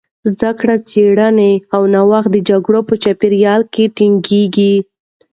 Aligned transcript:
زدهکړه، 0.31 0.75
څېړنه 0.89 1.51
او 1.75 1.81
نوښت 1.93 2.29
د 2.33 2.37
جګړې 2.49 2.81
په 2.89 2.95
چاپېریال 3.03 3.61
کې 3.73 3.83
ټکنۍ 3.95 4.21
کېږي. 4.27 4.75